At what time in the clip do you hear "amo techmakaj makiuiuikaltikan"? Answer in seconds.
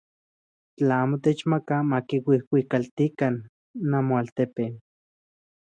1.03-3.35